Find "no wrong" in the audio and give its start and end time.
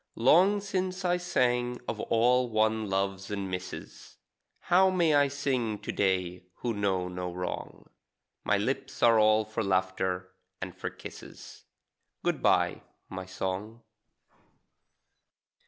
7.07-7.87